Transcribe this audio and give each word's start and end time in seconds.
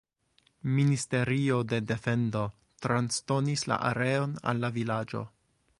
Ministerio 0.77 1.59
de 1.73 1.79
defendo 1.91 2.41
transdonis 2.87 3.67
la 3.73 3.79
areon 3.91 4.37
al 4.53 4.65
la 4.65 4.75
vilaĝo. 4.79 5.25